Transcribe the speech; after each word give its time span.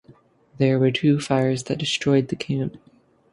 There 0.57 0.79
were 0.79 0.89
two 0.89 1.19
fires 1.19 1.61
that 1.65 1.77
destroyed 1.77 2.29
the 2.29 2.35
camp. 2.35 2.77